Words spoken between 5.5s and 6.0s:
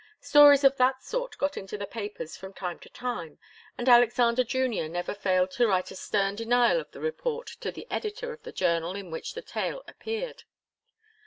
to write a